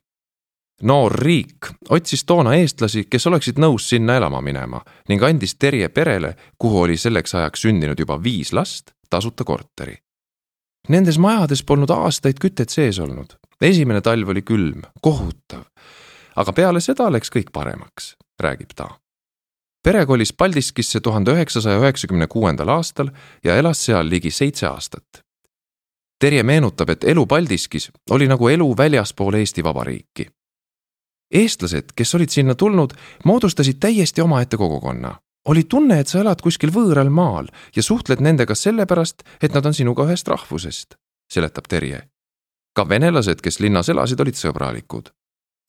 noor 0.82 1.12
riik 1.12 1.66
otsis 1.90 2.24
toona 2.24 2.54
eestlasi, 2.54 3.04
kes 3.10 3.26
oleksid 3.26 3.58
nõus 3.58 3.88
sinna 3.88 4.16
elama 4.16 4.40
minema 4.40 4.80
ning 5.08 5.22
andis 5.22 5.54
Terje 5.54 5.88
perele, 5.88 6.36
kuhu 6.58 6.80
oli 6.80 6.96
selleks 6.96 7.34
ajaks 7.34 7.60
sündinud 7.60 7.98
juba 7.98 8.22
viis 8.22 8.52
last, 8.52 8.90
tasuta 9.10 9.44
korteri. 9.44 10.07
Nendes 10.88 11.18
majades 11.20 11.60
polnud 11.62 11.90
aastaid 11.92 12.38
kütet 12.40 12.72
sees 12.72 12.98
olnud. 12.98 13.36
esimene 13.60 14.00
talv 14.00 14.28
oli 14.28 14.42
külm, 14.42 14.82
kohutav. 15.00 15.64
aga 16.36 16.52
peale 16.52 16.80
seda 16.80 17.10
läks 17.12 17.30
kõik 17.30 17.52
paremaks, 17.52 18.16
räägib 18.40 18.72
ta. 18.74 18.88
pere 19.82 20.06
kolis 20.06 20.32
Paldiskisse 20.32 21.00
tuhande 21.00 21.32
üheksasaja 21.32 21.78
üheksakümne 21.78 22.26
kuuendal 22.26 22.68
aastal 22.68 23.10
ja 23.44 23.56
elas 23.56 23.84
seal 23.84 24.08
ligi 24.08 24.30
seitse 24.30 24.66
aastat. 24.66 25.22
Terje 26.20 26.42
meenutab, 26.42 26.90
et 26.90 27.04
elu 27.04 27.26
Paldiskis 27.26 27.90
oli 28.10 28.26
nagu 28.28 28.48
elu 28.48 28.76
väljaspool 28.76 29.34
Eesti 29.34 29.64
Vabariiki 29.64 30.26
eestlased, 31.30 31.92
kes 31.94 32.14
olid 32.14 32.32
sinna 32.32 32.54
tulnud, 32.54 32.94
moodustasid 33.24 33.76
täiesti 33.80 34.20
omaette 34.20 34.56
kogukonna. 34.56 35.14
Oli 35.48 35.64
tunne, 35.64 36.00
et 36.00 36.08
sa 36.08 36.20
elad 36.20 36.40
kuskil 36.44 36.72
võõral 36.74 37.10
maal 37.10 37.48
ja 37.76 37.82
suhtled 37.82 38.20
nendega 38.24 38.54
sellepärast, 38.54 39.24
et 39.42 39.54
nad 39.56 39.66
on 39.66 39.74
sinuga 39.74 40.04
ühest 40.08 40.28
rahvusest, 40.28 40.98
seletab 41.32 41.68
Terje. 41.68 42.08
ka 42.76 42.84
venelased, 42.88 43.40
kes 43.42 43.60
linnas 43.60 43.88
elasid, 43.88 44.20
olid 44.20 44.36
sõbralikud. 44.36 45.10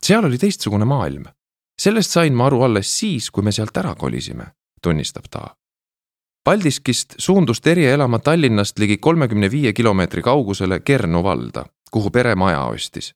seal 0.03 0.25
oli 0.25 0.37
teistsugune 0.37 0.85
maailm. 0.85 1.25
sellest 1.79 2.11
sain 2.11 2.33
ma 2.33 2.45
aru 2.45 2.63
alles 2.63 2.97
siis, 2.99 3.31
kui 3.31 3.43
me 3.43 3.51
sealt 3.51 3.77
ära 3.77 3.95
kolisime, 3.95 4.45
tunnistab 4.81 5.27
ta. 5.29 5.55
Paldiskist 6.43 7.15
suundus 7.17 7.61
Terje 7.61 7.93
elama 7.93 8.19
Tallinnast 8.19 8.79
ligi 8.79 8.97
kolmekümne 8.97 9.51
viie 9.51 9.73
kilomeetri 9.73 10.21
kaugusele 10.21 10.79
Kernu 10.79 11.23
valda, 11.23 11.65
kuhu 11.91 12.09
pere 12.09 12.35
maja 12.35 12.63
ostis 12.63 13.13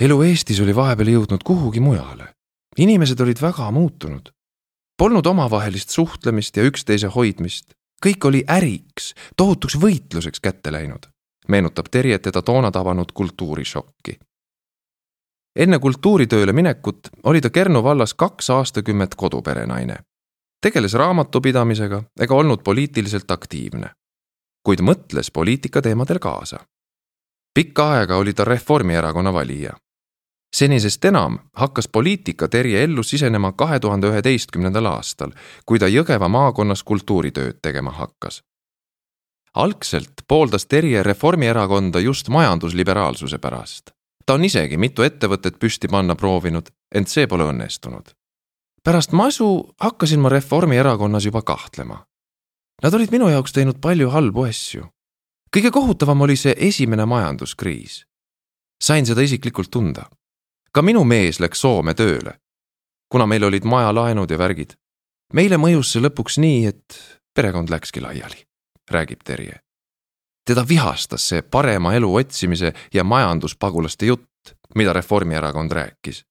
elu 0.00 0.16
Eestis 0.28 0.60
oli 0.60 0.74
vahepeal 0.76 1.12
jõudnud 1.14 1.44
kuhugi 1.44 1.80
mujale. 1.80 2.32
inimesed 2.76 3.20
olid 3.20 3.40
väga 3.40 3.70
muutunud. 3.70 4.28
Polnud 4.98 5.26
omavahelist 5.26 5.90
suhtlemist 5.90 6.56
ja 6.56 6.62
üksteise 6.62 7.06
hoidmist. 7.06 7.74
kõik 8.06 8.26
oli 8.28 8.44
äriks, 8.48 9.14
tohutuks 9.36 9.78
võitluseks 9.80 10.40
kätte 10.40 10.72
läinud, 10.72 11.06
meenutab 11.48 11.88
Terje 11.90 12.18
teda 12.18 12.42
toona 12.42 12.70
tabanud 12.70 13.12
kultuurishokki. 13.14 14.18
enne 15.56 15.78
kultuuritööle 15.78 16.52
minekut 16.52 17.08
oli 17.22 17.40
ta 17.40 17.50
Kernu 17.50 17.82
vallas 17.82 18.14
kaks 18.14 18.50
aastakümmet 18.50 19.14
koduperenaine. 19.14 19.96
tegeles 20.60 20.94
raamatupidamisega 20.94 22.02
ega 22.20 22.34
olnud 22.34 22.62
poliitiliselt 22.62 23.30
aktiivne, 23.30 23.90
kuid 24.62 24.80
mõtles 24.80 25.30
poliitika 25.32 25.82
teemadel 25.82 26.18
kaasa 26.18 26.58
pikka 27.56 27.90
aega 27.92 28.16
oli 28.16 28.32
ta 28.32 28.44
Reformierakonna 28.44 29.32
valija 29.32 29.72
senisest 30.54 31.04
enam 31.04 31.38
hakkas 31.52 31.88
poliitika 31.88 32.48
Terje 32.48 32.84
ellu 32.84 33.02
sisenema 33.02 33.52
kahe 33.52 33.80
tuhande 33.80 34.10
üheteistkümnendal 34.10 34.86
aastal, 34.86 35.32
kui 35.66 35.78
ta 35.78 35.88
Jõgeva 35.88 36.28
maakonnas 36.28 36.82
kultuuritööd 36.82 37.60
tegema 37.62 37.90
hakkas. 37.90 38.42
algselt 39.54 40.12
pooldas 40.28 40.66
Terje 40.66 41.02
Reformierakonda 41.02 42.00
just 42.00 42.28
majandusliberaalsuse 42.28 43.38
pärast. 43.38 43.90
ta 44.26 44.34
on 44.34 44.44
isegi 44.44 44.76
mitu 44.76 45.02
ettevõtet 45.02 45.58
püsti 45.58 45.88
panna 45.88 46.14
proovinud, 46.14 46.68
ent 46.94 47.08
see 47.08 47.26
pole 47.26 47.44
õnnestunud. 47.44 48.10
pärast 48.84 49.12
masu 49.12 49.74
hakkasin 49.80 50.20
ma 50.20 50.28
Reformierakonnas 50.28 51.24
juba 51.24 51.42
kahtlema. 51.42 52.06
Nad 52.82 52.94
olid 52.94 53.10
minu 53.10 53.28
jaoks 53.28 53.52
teinud 53.52 53.80
palju 53.80 54.10
halbu 54.10 54.42
asju. 54.42 54.86
kõige 55.56 55.70
kohutavam 55.70 56.20
oli 56.20 56.36
see 56.36 56.54
esimene 56.56 57.04
majanduskriis. 57.04 58.06
sain 58.82 59.06
seda 59.06 59.20
isiklikult 59.20 59.70
tunda 59.70 60.06
ka 60.76 60.82
minu 60.84 61.06
mees 61.08 61.38
läks 61.40 61.62
Soome 61.64 61.94
tööle, 61.96 62.34
kuna 63.08 63.24
meil 63.26 63.46
olid 63.48 63.64
majalaenud 63.64 64.30
ja 64.30 64.38
värgid. 64.38 64.74
meile 65.32 65.56
mõjus 65.56 65.92
see 65.92 66.02
lõpuks 66.04 66.36
nii, 66.38 66.66
et 66.68 66.98
perekond 67.34 67.70
läkski 67.72 68.00
laiali, 68.00 68.44
räägib 68.90 69.24
Terje. 69.24 69.60
teda 70.44 70.68
vihastas 70.68 71.28
see 71.28 71.42
parema 71.42 71.94
elu 71.94 72.14
otsimise 72.14 72.72
ja 72.94 73.04
majanduspagulaste 73.04 74.06
jutt, 74.06 74.52
mida 74.74 74.92
Reformierakond 74.92 75.72
rääkis. 75.72 76.24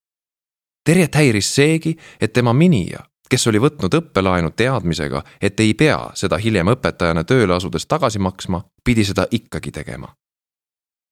Terjet 0.85 1.15
häiris 1.15 1.55
seegi, 1.55 1.97
et 2.21 2.33
tema 2.33 2.53
minija, 2.53 2.99
kes 3.29 3.47
oli 3.47 3.59
võtnud 3.59 3.97
õppelaenu 3.97 4.51
teadmisega, 4.51 5.23
et 5.41 5.59
ei 5.59 5.73
pea 5.73 6.11
seda 6.13 6.37
hiljem 6.37 6.67
õpetajana 6.67 7.23
tööle 7.23 7.55
asudes 7.55 7.85
tagasi 7.85 8.19
maksma, 8.19 8.61
pidi 8.83 9.03
seda 9.03 9.25
ikkagi 9.31 9.71
tegema 9.71 10.13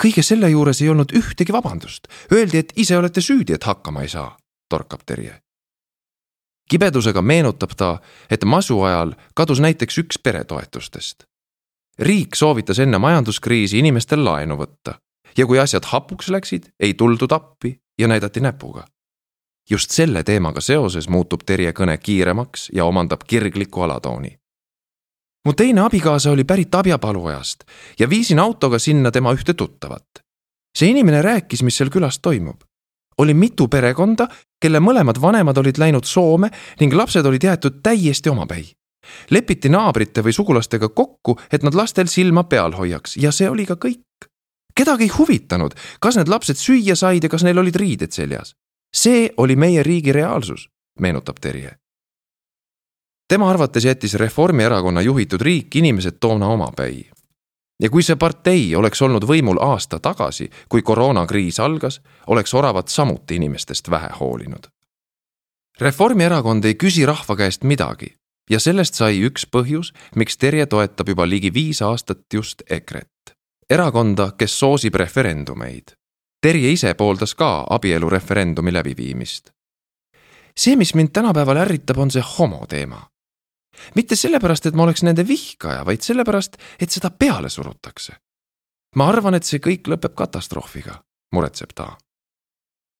kõige 0.03 0.23
selle 0.23 0.49
juures 0.49 0.81
ei 0.81 0.89
olnud 0.89 1.13
ühtegi 1.15 1.53
vabandust. 1.53 2.07
Öeldi, 2.31 2.57
et 2.57 2.73
ise 2.75 2.97
olete 2.97 3.21
süüdi, 3.21 3.53
et 3.53 3.63
hakkama 3.63 4.01
ei 4.01 4.09
saa, 4.09 4.37
torkab 4.69 5.05
Terje. 5.05 5.39
kibedusega 6.69 7.21
meenutab 7.21 7.75
ta, 7.77 7.99
et 8.31 8.43
masu 8.43 8.81
ajal 8.81 9.13
kadus 9.35 9.59
näiteks 9.59 9.97
üks 9.97 10.19
peretoetustest. 10.23 11.23
riik 11.99 12.35
soovitas 12.35 12.79
enne 12.79 12.97
majanduskriisi 12.97 13.79
inimestel 13.79 14.25
laenu 14.25 14.55
võtta 14.55 14.99
ja 15.37 15.45
kui 15.45 15.59
asjad 15.59 15.83
hapuks 15.85 16.29
läksid, 16.29 16.63
ei 16.79 16.93
tuldud 16.93 17.31
appi 17.31 17.81
ja 17.99 18.07
näidati 18.07 18.39
näpuga. 18.39 18.85
just 19.69 19.91
selle 19.91 20.23
teemaga 20.23 20.61
seoses 20.61 21.09
muutub 21.09 21.43
Terje 21.45 21.71
kõne 21.71 21.97
kiiremaks 21.97 22.69
ja 22.73 22.85
omandab 22.85 23.21
kirgliku 23.27 23.81
alatooni 23.81 24.42
mu 25.45 25.53
teine 25.53 25.81
abikaasa 25.81 26.31
oli 26.31 26.43
pärit 26.43 26.75
abjapalujast 26.75 27.63
ja 27.99 28.09
viisin 28.09 28.39
autoga 28.39 28.79
sinna 28.79 29.11
tema 29.11 29.33
ühte 29.33 29.53
tuttavat. 29.53 30.05
see 30.77 30.89
inimene 30.89 31.21
rääkis, 31.21 31.63
mis 31.63 31.77
seal 31.77 31.89
külas 31.89 32.19
toimub. 32.19 32.61
oli 33.17 33.33
mitu 33.33 33.67
perekonda, 33.67 34.27
kelle 34.61 34.79
mõlemad 34.79 35.21
vanemad 35.21 35.57
olid 35.57 35.77
läinud 35.77 36.03
Soome 36.03 36.49
ning 36.79 36.93
lapsed 36.93 37.25
olid 37.25 37.43
jäetud 37.43 37.79
täiesti 37.83 38.29
omapäi. 38.29 38.71
lepiti 39.29 39.69
naabrite 39.69 40.21
või 40.23 40.31
sugulastega 40.31 40.89
kokku, 40.89 41.39
et 41.51 41.63
nad 41.63 41.73
lastel 41.73 42.07
silma 42.07 42.43
peal 42.43 42.71
hoiaks 42.71 43.17
ja 43.17 43.31
see 43.31 43.49
oli 43.49 43.65
ka 43.65 43.73
kõik. 43.75 44.29
kedagi 44.75 45.03
ei 45.03 45.09
huvitanud, 45.17 45.73
kas 45.99 46.15
need 46.15 46.27
lapsed 46.27 46.55
süüa 46.55 46.95
said 46.95 47.23
ja 47.23 47.29
kas 47.29 47.43
neil 47.43 47.57
olid 47.57 47.75
riided 47.75 48.11
seljas. 48.11 48.55
see 48.95 49.29
oli 49.37 49.55
meie 49.55 49.83
riigi 49.83 50.11
reaalsus, 50.11 50.69
meenutab 50.99 51.39
Terje. 51.39 51.82
Tema 53.33 53.49
arvates 53.49 53.85
jättis 53.85 54.13
Reformierakonna 54.13 55.01
juhitud 55.01 55.41
riik 55.41 55.75
inimesed 55.75 56.19
toona 56.19 56.47
omapäi. 56.47 57.09
ja 57.81 57.89
kui 57.89 58.03
see 58.03 58.15
partei 58.15 58.75
oleks 58.75 59.01
olnud 59.01 59.23
võimul 59.25 59.57
aasta 59.59 59.97
tagasi, 59.99 60.49
kui 60.69 60.81
koroonakriis 60.81 61.59
algas, 61.59 62.01
oleks 62.27 62.53
Oravat 62.53 62.87
samuti 62.87 63.35
inimestest 63.35 63.89
vähe 63.89 64.09
hoolinud. 64.19 64.67
Reformierakond 65.81 66.65
ei 66.65 66.75
küsi 66.75 67.05
rahva 67.05 67.35
käest 67.35 67.63
midagi 67.63 68.13
ja 68.49 68.59
sellest 68.59 68.93
sai 68.93 69.23
üks 69.25 69.47
põhjus, 69.49 69.89
miks 70.15 70.37
Terje 70.37 70.65
toetab 70.65 71.09
juba 71.09 71.25
ligi 71.25 71.53
viis 71.53 71.81
aastat 71.81 72.21
just 72.33 72.61
EKRE-t 72.69 73.33
erakonda, 73.69 74.31
kes 74.37 74.59
soosib 74.59 74.95
referendumeid. 74.95 75.95
Terje 76.41 76.71
ise 76.75 76.93
pooldas 76.93 77.33
ka 77.35 77.65
abielureferendumi 77.69 78.73
läbiviimist. 78.73 79.49
see, 80.57 80.75
mis 80.75 80.93
mind 80.93 81.09
tänapäeval 81.09 81.57
ärritab, 81.57 81.97
on 81.97 82.11
see 82.11 82.21
homo 82.37 82.65
teema. 82.69 83.12
Mitte 83.95 84.15
sellepärast, 84.15 84.65
et 84.65 84.75
ma 84.75 84.83
oleks 84.83 85.03
nende 85.03 85.27
vihkaja, 85.27 85.85
vaid 85.85 86.01
sellepärast, 86.01 86.57
et 86.79 86.91
seda 86.91 87.09
peale 87.11 87.49
surutakse. 87.49 88.13
ma 88.95 89.09
arvan, 89.09 89.33
et 89.33 89.43
see 89.43 89.59
kõik 89.59 89.87
lõpeb 89.89 90.15
katastroofiga, 90.15 91.03
muretseb 91.33 91.73
ta 91.75 91.97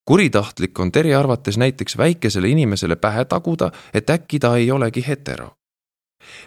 kuritahtlik 0.05 0.79
on 0.79 0.91
Terje 0.91 1.15
arvates 1.15 1.57
näiteks 1.57 1.97
väikesele 1.97 2.49
inimesele 2.49 2.95
pähe 2.95 3.25
taguda, 3.25 3.71
et 3.93 4.09
äkki 4.09 4.39
ta 4.39 4.57
ei 4.57 4.71
olegi 4.71 5.03
hetero. 5.07 5.55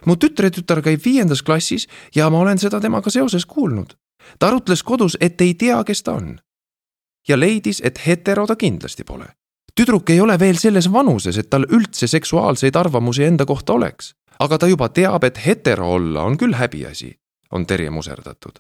mu 0.07 0.17
tütretütar 0.17 0.83
käib 0.83 1.01
viiendas 1.05 1.43
klassis 1.43 1.89
ja 2.15 2.31
ma 2.31 2.39
olen 2.39 2.59
seda 2.59 2.81
temaga 2.81 3.11
seoses 3.11 3.47
kuulnud 3.47 3.97
ta 4.39 4.49
arutles 4.49 4.83
kodus, 4.83 5.17
et 5.21 5.41
ei 5.41 5.55
tea, 5.55 5.85
kes 5.85 6.03
ta 6.03 6.13
on. 6.13 6.39
ja 7.29 7.41
leidis, 7.41 7.81
et 7.85 8.07
hetero 8.07 8.47
ta 8.47 8.57
kindlasti 8.57 9.05
pole. 9.05 9.27
Tüdruk 9.77 10.11
ei 10.11 10.21
ole 10.21 10.39
veel 10.39 10.57
selles 10.59 10.93
vanuses, 10.93 11.39
et 11.39 11.51
tal 11.51 11.67
üldse 11.71 12.07
seksuaalseid 12.07 12.77
arvamusi 12.77 13.25
enda 13.25 13.47
kohta 13.47 13.73
oleks, 13.73 14.15
aga 14.39 14.59
ta 14.59 14.69
juba 14.71 14.89
teab, 14.89 15.25
et 15.25 15.41
hetero 15.47 15.93
olla 15.99 16.23
on 16.23 16.39
küll 16.39 16.57
häbiasi, 16.57 17.13
on 17.53 17.67
Terje 17.67 17.91
muserdatud. 17.91 18.59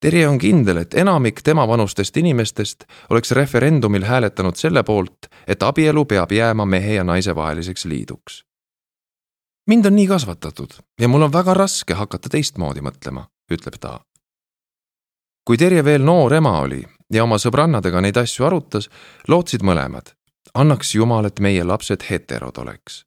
Terje 0.00 0.28
on 0.28 0.38
kindel, 0.38 0.76
et 0.76 0.94
enamik 0.94 1.40
temavanustest 1.42 2.16
inimestest 2.16 2.84
oleks 3.10 3.30
referendumil 3.32 4.04
hääletanud 4.04 4.56
selle 4.56 4.82
poolt, 4.82 5.30
et 5.46 5.62
abielu 5.62 6.04
peab 6.04 6.32
jääma 6.32 6.66
mehe 6.66 6.98
ja 6.98 7.04
naise 7.04 7.34
vaheliseks 7.34 7.84
liiduks. 7.84 8.44
mind 9.66 9.86
on 9.86 9.96
nii 9.96 10.06
kasvatatud 10.06 10.74
ja 11.00 11.08
mul 11.08 11.22
on 11.22 11.32
väga 11.32 11.54
raske 11.54 11.94
hakata 11.94 12.28
teistmoodi 12.28 12.80
mõtlema, 12.80 13.26
ütleb 13.50 13.80
ta 13.80 14.00
kui 15.46 15.56
Terje 15.56 15.84
veel 15.84 16.02
noor 16.02 16.34
ema 16.34 16.58
oli 16.60 16.82
ja 17.12 17.24
oma 17.24 17.38
sõbrannadega 17.38 18.00
neid 18.02 18.16
asju 18.20 18.46
arutas, 18.46 18.88
lootsid 19.28 19.64
mõlemad, 19.66 20.12
annaks 20.54 20.94
Jumal, 20.94 21.28
et 21.28 21.40
meie 21.40 21.64
lapsed 21.64 22.06
heterod 22.10 22.58
oleks. 22.58 23.04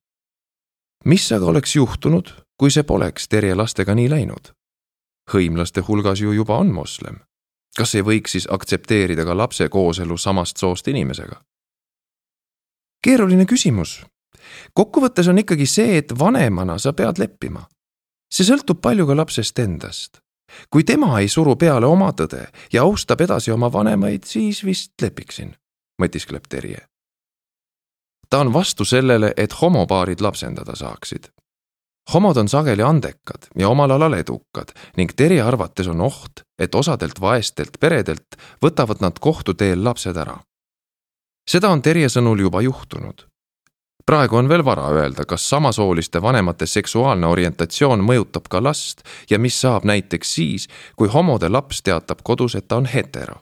mis 1.06 1.32
aga 1.32 1.46
oleks 1.46 1.76
juhtunud, 1.76 2.34
kui 2.58 2.72
see 2.72 2.84
poleks 2.84 3.28
Terje 3.28 3.56
lastega 3.56 3.96
nii 3.96 4.10
läinud? 4.10 4.54
hõimlaste 5.34 5.82
hulgas 5.88 6.22
ju 6.22 6.32
juba 6.32 6.58
on 6.58 6.74
moslem. 6.74 7.20
kas 7.78 7.96
ei 7.96 8.02
võiks 8.02 8.32
siis 8.32 8.48
aktsepteerida 8.50 9.26
ka 9.26 9.38
lapse 9.38 9.70
kooselu 9.70 10.18
samast 10.18 10.58
soost 10.58 10.88
inimesega? 10.88 11.42
keeruline 13.04 13.46
küsimus. 13.46 14.06
kokkuvõttes 14.74 15.28
on 15.28 15.38
ikkagi 15.38 15.66
see, 15.66 15.98
et 15.98 16.20
vanemana 16.20 16.78
sa 16.78 16.94
pead 16.94 17.20
leppima. 17.20 17.68
see 18.32 18.46
sõltub 18.46 18.82
palju 18.82 19.08
ka 19.08 19.16
lapsest 19.16 19.60
endast 19.60 20.22
kui 20.70 20.84
tema 20.84 21.20
ei 21.20 21.28
suru 21.28 21.56
peale 21.56 21.86
oma 21.86 22.12
tõde 22.12 22.48
ja 22.74 22.84
austab 22.84 23.22
edasi 23.22 23.52
oma 23.52 23.72
vanemaid, 23.74 24.24
siis 24.24 24.64
vist 24.66 24.94
lepiksin, 25.02 25.56
mõtiskleb 26.02 26.48
Terje. 26.50 26.86
ta 28.30 28.40
on 28.40 28.54
vastu 28.54 28.86
sellele, 28.86 29.34
et 29.38 29.62
homopaarid 29.62 30.22
lapsendada 30.22 30.76
saaksid. 30.76 31.32
homod 32.14 32.38
on 32.38 32.48
sageli 32.48 32.84
andekad 32.84 33.50
ja 33.56 33.70
omal 33.70 33.92
alal 33.92 34.14
edukad 34.14 34.74
ning 34.98 35.12
Terje 35.16 35.42
arvates 35.42 35.88
on 35.88 36.02
oht, 36.02 36.44
et 36.60 36.76
osadelt 36.76 37.22
vaestelt 37.22 37.80
peredelt 37.80 38.36
võtavad 38.62 39.02
nad 39.02 39.20
kohtu 39.20 39.54
teel 39.54 39.84
lapsed 39.84 40.18
ära. 40.18 40.40
seda 41.50 41.70
on 41.70 41.82
Terje 41.82 42.10
sõnul 42.10 42.40
juba 42.40 42.62
juhtunud 42.62 43.30
praegu 44.10 44.36
on 44.36 44.50
veel 44.50 44.66
vara 44.66 44.88
öelda, 44.90 45.26
kas 45.26 45.50
samasooliste 45.50 46.22
vanemate 46.22 46.66
seksuaalne 46.66 47.28
orientatsioon 47.30 48.02
mõjutab 48.02 48.48
ka 48.50 48.62
last 48.64 49.04
ja 49.30 49.38
mis 49.40 49.60
saab 49.62 49.86
näiteks 49.86 50.32
siis, 50.34 50.66
kui 50.98 51.12
homode 51.14 51.50
laps 51.50 51.84
teatab 51.86 52.24
kodus, 52.26 52.56
et 52.56 52.68
ta 52.68 52.80
on 52.82 52.90
hetero. 52.90 53.36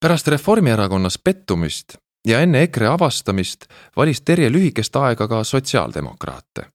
pärast 0.00 0.28
Reformierakonnas 0.28 1.18
pettumist 1.18 1.96
ja 2.26 2.40
enne 2.40 2.62
EKRE 2.62 2.86
avastamist 2.86 3.66
valis 3.96 4.20
Terje 4.20 4.48
lühikest 4.50 4.96
aega 4.96 5.28
ka 5.28 5.44
sotsiaaldemokraate. 5.44 6.66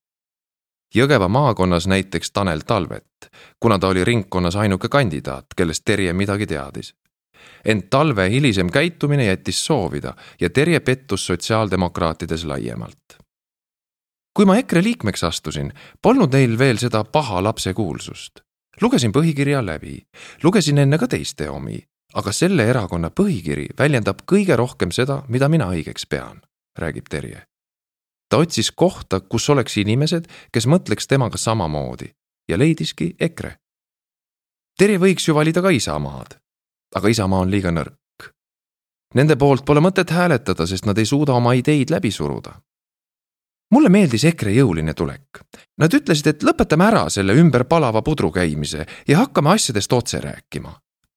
Jõgeva 0.96 1.28
maakonnas 1.28 1.88
näiteks 1.88 2.32
Tanel 2.32 2.60
Talvet, 2.60 3.32
kuna 3.60 3.80
ta 3.80 3.88
oli 3.88 4.04
ringkonnas 4.04 4.56
ainuke 4.56 4.88
kandidaat, 4.90 5.46
kellest 5.58 5.86
Terje 5.86 6.14
midagi 6.14 6.48
teadis 6.48 6.94
ent 7.66 7.90
talve 7.90 8.30
hilisem 8.30 8.70
käitumine 8.72 9.26
jättis 9.26 9.66
soovida 9.66 10.14
ja 10.40 10.50
Terje 10.50 10.80
pettus 10.80 11.26
sotsiaaldemokraatides 11.26 12.46
laiemalt. 12.46 13.18
kui 14.34 14.46
ma 14.46 14.58
EKRE 14.58 14.84
liikmeks 14.84 15.24
astusin, 15.24 15.72
polnud 16.02 16.34
neil 16.34 16.58
veel 16.58 16.78
seda 16.78 17.04
paha 17.04 17.44
lapse 17.44 17.74
kuulsust. 17.74 18.40
lugesin 18.82 19.12
põhikirja 19.12 19.66
läbi, 19.66 20.08
lugesin 20.44 20.78
enne 20.78 20.98
ka 20.98 21.08
teiste 21.08 21.50
omi, 21.50 21.80
aga 22.14 22.32
selle 22.32 22.66
erakonna 22.70 23.10
põhikiri 23.10 23.68
väljendab 23.80 24.24
kõige 24.32 24.56
rohkem 24.56 24.92
seda, 24.92 25.24
mida 25.28 25.50
mina 25.50 25.70
õigeks 25.74 26.08
pean, 26.10 26.42
räägib 26.78 27.10
Terje. 27.10 27.44
ta 28.30 28.38
otsis 28.38 28.72
kohta, 28.72 29.20
kus 29.20 29.50
oleks 29.50 29.78
inimesed, 29.78 30.28
kes 30.52 30.68
mõtleks 30.68 31.08
temaga 31.08 31.38
samamoodi 31.38 32.12
ja 32.50 32.58
leidiski 32.58 33.16
EKRE. 33.20 33.58
Terje 34.78 35.00
võiks 35.02 35.28
ju 35.28 35.36
valida 35.36 35.62
ka 35.62 35.72
Isamaad, 35.74 36.38
aga 36.96 37.10
Isamaa 37.10 37.40
on 37.40 37.52
liiga 37.52 37.72
nõrk. 37.72 38.32
Nende 39.16 39.38
poolt 39.40 39.66
pole 39.66 39.82
mõtet 39.84 40.12
hääletada, 40.12 40.68
sest 40.68 40.86
nad 40.86 40.98
ei 40.98 41.06
suuda 41.06 41.34
oma 41.34 41.54
ideid 41.54 41.90
läbi 41.90 42.12
suruda. 42.12 42.62
mulle 43.72 43.90
meeldis 43.90 44.24
EKRE 44.24 44.52
jõuline 44.52 44.94
tulek. 44.94 45.42
Nad 45.78 45.94
ütlesid, 45.94 46.28
et 46.28 46.44
lõpetame 46.44 46.86
ära 46.88 47.10
selle 47.10 47.34
ümber 47.36 47.66
palava 47.68 48.02
pudru 48.02 48.32
käimise 48.32 48.86
ja 49.08 49.18
hakkame 49.18 49.50
asjadest 49.50 49.94
otse 49.94 50.20
rääkima, 50.20 50.72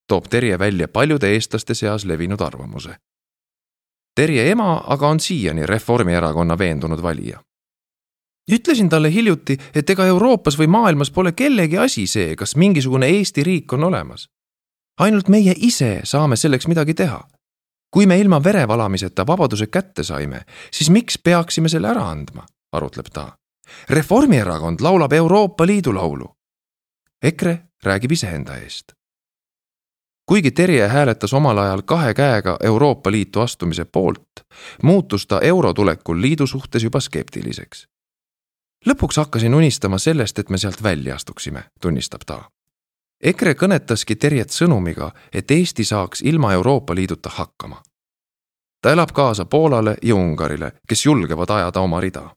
toob 0.08 0.26
Terje 0.28 0.58
välja 0.58 0.88
paljude 0.88 1.30
eestlaste 1.30 1.74
seas 1.74 2.04
levinud 2.04 2.40
arvamuse. 2.40 2.96
Terje 4.16 4.50
ema 4.50 4.82
aga 4.86 5.08
on 5.08 5.20
siiani 5.20 5.66
Reformierakonna 5.66 6.58
veendunud 6.58 7.02
valija 7.02 7.40
ütlesin 8.52 8.88
talle 8.88 9.12
hiljuti, 9.14 9.56
et 9.74 9.90
ega 9.90 10.06
Euroopas 10.06 10.58
või 10.58 10.66
maailmas 10.66 11.10
pole 11.10 11.32
kellegi 11.32 11.78
asi 11.78 12.06
see, 12.06 12.36
kas 12.36 12.56
mingisugune 12.56 13.06
Eesti 13.06 13.42
riik 13.46 13.72
on 13.72 13.84
olemas 13.84 14.26
ainult 15.00 15.28
meie 15.28 15.54
ise 15.56 16.00
saame 16.04 16.36
selleks 16.36 16.68
midagi 16.68 16.94
teha. 16.94 17.20
kui 17.90 18.06
me 18.06 18.20
ilma 18.20 18.38
verevalamiseta 18.44 19.26
vabaduse 19.26 19.66
kätte 19.66 20.02
saime, 20.02 20.40
siis 20.70 20.90
miks 20.90 21.18
peaksime 21.18 21.68
selle 21.68 21.88
ära 21.90 22.04
andma, 22.10 22.44
arutleb 22.72 23.08
ta. 23.12 23.32
Reformierakond 23.90 24.80
laulab 24.80 25.12
Euroopa 25.12 25.66
Liidu 25.66 25.94
laulu. 25.94 26.28
EKRE 27.22 27.58
räägib 27.84 28.12
iseenda 28.12 28.56
eest. 28.56 28.92
kuigi 30.26 30.50
Terje 30.50 30.88
hääletas 30.88 31.32
omal 31.32 31.58
ajal 31.58 31.82
kahe 31.82 32.14
käega 32.14 32.56
Euroopa 32.62 33.10
Liitu 33.10 33.40
astumise 33.40 33.84
poolt, 33.84 34.46
muutus 34.82 35.26
ta 35.26 35.40
euro 35.40 35.74
tulekul 35.74 36.20
liidu 36.20 36.46
suhtes 36.46 36.82
juba 36.82 37.00
skeptiliseks. 37.00 37.86
lõpuks 38.86 39.16
hakkasin 39.16 39.54
unistama 39.54 39.98
sellest, 39.98 40.38
et 40.38 40.50
me 40.50 40.58
sealt 40.58 40.82
välja 40.82 41.14
astuksime, 41.14 41.64
tunnistab 41.80 42.20
ta 42.26 42.50
EKRE 43.20 43.52
kõnetaski 43.52 44.16
Terjet 44.16 44.48
sõnumiga, 44.48 45.10
et 45.32 45.50
Eesti 45.50 45.84
saaks 45.84 46.22
ilma 46.24 46.52
Euroopa 46.52 46.94
Liiduta 46.94 47.28
hakkama. 47.28 47.82
ta 48.82 48.92
elab 48.92 49.12
kaasa 49.12 49.44
Poolale 49.44 49.96
ja 50.02 50.14
Ungarile, 50.14 50.72
kes 50.88 51.04
julgevad 51.06 51.50
ajada 51.50 51.80
oma 51.80 52.00
rida. 52.00 52.36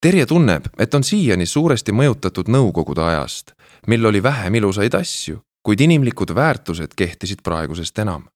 Terje 0.00 0.26
tunneb, 0.26 0.64
et 0.78 0.94
on 0.94 1.04
siiani 1.04 1.46
suuresti 1.46 1.92
mõjutatud 1.92 2.48
Nõukogude 2.48 3.02
ajast, 3.02 3.52
mil 3.86 4.06
oli 4.06 4.22
vähem 4.22 4.54
ilusaid 4.54 4.94
asju, 4.94 5.42
kuid 5.62 5.80
inimlikud 5.80 6.34
väärtused 6.34 6.96
kehtisid 6.96 7.42
praegusest 7.42 7.98
enam. 7.98 8.28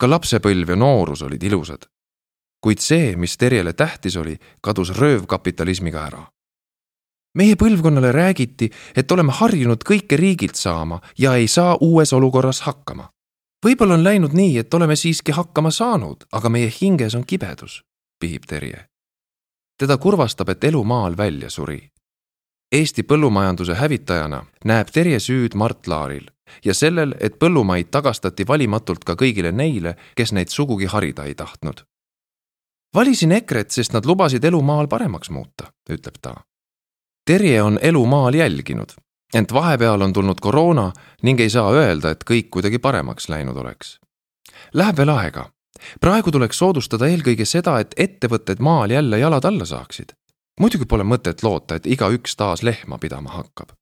ka 0.00 0.10
lapsepõlv 0.10 0.68
ja 0.68 0.76
noorus 0.76 1.22
olid 1.22 1.42
ilusad. 1.42 1.84
kuid 2.60 2.78
see, 2.78 3.16
mis 3.16 3.36
Terjele 3.36 3.72
tähtis 3.72 4.16
oli, 4.16 4.38
kadus 4.60 4.98
röövkapitalismiga 4.98 6.06
ära 6.06 6.26
meie 7.34 7.56
põlvkonnale 7.56 8.12
räägiti, 8.12 8.70
et 8.96 9.12
oleme 9.12 9.32
harjunud 9.32 9.84
kõike 9.86 10.16
riigilt 10.18 10.58
saama 10.58 11.00
ja 11.18 11.34
ei 11.34 11.48
saa 11.48 11.76
uues 11.80 12.12
olukorras 12.12 12.60
hakkama. 12.60 13.10
võib-olla 13.66 13.94
on 13.94 14.04
läinud 14.04 14.32
nii, 14.32 14.58
et 14.58 14.74
oleme 14.74 14.96
siiski 14.96 15.32
hakkama 15.32 15.70
saanud, 15.70 16.24
aga 16.32 16.48
meie 16.48 16.72
hinges 16.80 17.14
on 17.14 17.24
kibedus, 17.24 17.82
pihib 18.20 18.46
Terje. 18.46 18.86
teda 19.78 19.96
kurvastab, 19.96 20.48
et 20.48 20.64
elu 20.64 20.84
maal 20.84 21.16
välja 21.16 21.50
suri. 21.50 21.90
Eesti 22.72 23.02
põllumajanduse 23.02 23.74
hävitajana 23.74 24.44
näeb 24.64 24.90
Terje 24.92 25.18
süüd 25.18 25.54
Mart 25.54 25.86
Laaril 25.86 26.26
ja 26.64 26.74
sellel, 26.74 27.14
et 27.20 27.38
põllumaid 27.38 27.90
tagastati 27.90 28.46
valimatult 28.48 29.04
ka 29.04 29.14
kõigile 29.14 29.52
neile, 29.52 29.96
kes 30.16 30.32
neid 30.32 30.48
sugugi 30.48 30.86
harida 30.86 31.24
ei 31.24 31.34
tahtnud. 31.34 31.82
valisin 32.94 33.32
EKRE-t, 33.32 33.70
sest 33.70 33.92
nad 33.92 34.06
lubasid 34.06 34.44
elu 34.44 34.62
maal 34.62 34.88
paremaks 34.88 35.30
muuta, 35.30 35.72
ütleb 35.90 36.18
ta. 36.22 36.34
Terje 37.26 37.62
on 37.62 37.78
elu 37.82 38.06
maal 38.06 38.34
jälginud, 38.34 38.92
ent 39.34 39.52
vahepeal 39.52 40.02
on 40.02 40.12
tulnud 40.12 40.40
koroona 40.40 40.92
ning 41.22 41.40
ei 41.40 41.50
saa 41.50 41.72
öelda, 41.72 42.10
et 42.10 42.24
kõik 42.30 42.50
kuidagi 42.50 42.78
paremaks 42.78 43.28
läinud 43.28 43.56
oleks. 43.56 43.98
Läheb 44.74 44.96
veel 44.96 45.08
aega. 45.08 45.50
praegu 46.00 46.30
tuleks 46.30 46.58
soodustada 46.58 47.06
eelkõige 47.08 47.44
seda, 47.44 47.78
et 47.80 47.94
ettevõtted 47.96 48.60
maal 48.60 48.90
jälle 48.90 49.18
jalad 49.18 49.44
alla 49.44 49.64
saaksid. 49.64 50.12
muidugi 50.60 50.84
pole 50.84 51.04
mõtet 51.04 51.42
loota, 51.42 51.74
et 51.74 51.86
igaüks 51.86 52.36
taas 52.36 52.62
lehma 52.62 52.98
pidama 52.98 53.30
hakkab 53.30 53.72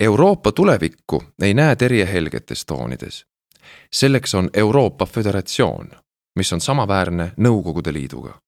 Euroopa 0.00 0.52
tulevikku 0.52 1.22
ei 1.42 1.54
näe 1.54 1.76
Terje 1.76 2.12
helgetes 2.12 2.66
toonides. 2.66 3.26
selleks 3.92 4.34
on 4.34 4.50
Euroopa 4.54 5.06
Föderatsioon, 5.06 5.90
mis 6.36 6.52
on 6.52 6.60
samaväärne 6.60 7.32
Nõukogude 7.36 7.92
Liiduga. 7.92 8.40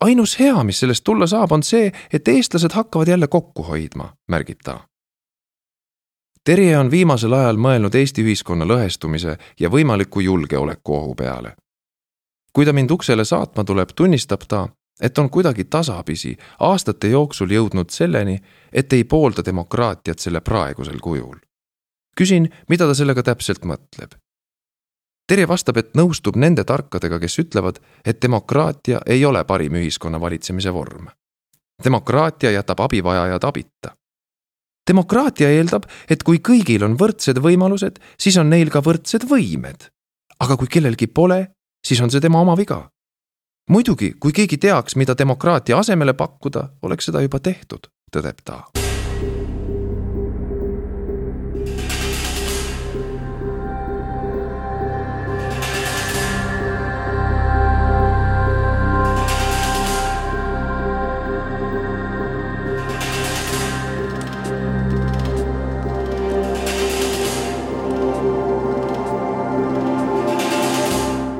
Ainus 0.00 0.38
hea, 0.38 0.64
mis 0.64 0.80
sellest 0.80 1.04
tulla 1.04 1.26
saab, 1.26 1.52
on 1.52 1.62
see, 1.62 1.92
et 2.12 2.28
eestlased 2.28 2.72
hakkavad 2.72 3.08
jälle 3.08 3.28
kokku 3.28 3.62
hoidma, 3.62 4.12
märgib 4.28 4.60
ta. 4.64 4.80
Terje 6.44 6.78
on 6.78 6.90
viimasel 6.90 7.32
ajal 7.32 7.56
mõelnud 7.56 7.94
Eesti 7.94 8.24
ühiskonna 8.26 8.66
lõhestumise 8.66 9.36
ja 9.60 9.68
võimaliku 9.70 10.20
julgeolekuohu 10.20 11.14
peale. 11.14 11.56
kui 12.52 12.66
ta 12.66 12.72
mind 12.72 12.90
uksele 12.90 13.24
saatma 13.24 13.64
tuleb, 13.64 13.88
tunnistab 13.96 14.42
ta, 14.48 14.68
et 15.00 15.18
on 15.18 15.30
kuidagi 15.30 15.64
tasapisi 15.64 16.36
aastate 16.60 17.08
jooksul 17.08 17.50
jõudnud 17.50 17.90
selleni, 17.90 18.38
et 18.72 18.92
ei 18.92 19.04
poolda 19.04 19.44
demokraatiat 19.44 20.18
selle 20.18 20.40
praegusel 20.40 20.98
kujul. 21.00 21.36
küsin, 22.16 22.50
mida 22.68 22.86
ta 22.86 22.94
sellega 22.94 23.22
täpselt 23.22 23.64
mõtleb. 23.64 24.21
Terje 25.28 25.48
vastab, 25.48 25.76
et 25.76 25.94
nõustub 25.96 26.36
nende 26.36 26.64
tarkadega, 26.64 27.18
kes 27.22 27.38
ütlevad, 27.38 27.78
et 28.04 28.22
demokraatia 28.22 29.00
ei 29.06 29.24
ole 29.24 29.44
parim 29.44 29.78
ühiskonna 29.80 30.20
valitsemise 30.20 30.72
vorm. 30.72 31.08
demokraatia 31.84 32.50
jätab 32.50 32.80
abivajajad 32.80 33.44
abita. 33.44 33.96
demokraatia 34.90 35.48
eeldab, 35.50 35.84
et 36.10 36.22
kui 36.22 36.38
kõigil 36.38 36.84
on 36.84 36.96
võrdsed 36.96 37.38
võimalused, 37.38 37.98
siis 38.18 38.36
on 38.36 38.50
neil 38.50 38.70
ka 38.70 38.80
võrdsed 38.80 39.28
võimed. 39.28 39.90
aga 40.40 40.56
kui 40.56 40.66
kellelgi 40.66 41.06
pole, 41.06 41.52
siis 41.86 42.00
on 42.00 42.10
see 42.10 42.20
tema 42.20 42.40
oma 42.40 42.56
viga 42.56 42.92
muidugi, 43.70 44.14
kui 44.20 44.32
keegi 44.32 44.58
teaks, 44.58 44.96
mida 44.96 45.16
demokraatia 45.18 45.78
asemele 45.78 46.14
pakkuda, 46.14 46.68
oleks 46.82 47.10
seda 47.10 47.24
juba 47.24 47.40
tehtud, 47.40 47.90
tõdeb 48.12 48.44
ta. 48.44 48.81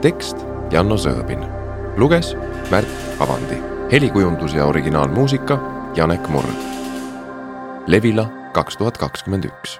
Tekst 0.02 0.36
Janno 0.74 0.96
Sõõbin. 0.98 1.44
Luges 1.96 2.32
Märt 2.72 3.20
Avandi, 3.22 3.58
helikujundus 3.92 4.54
ja 4.56 4.66
originaalmuusika 4.66 5.58
Janek 5.96 6.26
Murd. 6.28 6.66
Levila 7.86 8.26
kaks 8.52 8.76
tuhat 8.80 8.98
kakskümmend 8.98 9.46
üks 9.46 9.78